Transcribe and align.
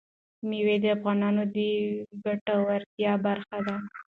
مېوې 0.47 0.75
د 0.83 0.85
افغانانو 0.95 1.43
د 1.55 1.57
ګټورتیا 2.23 3.13
برخه 3.25 3.57
ده. 3.67 3.75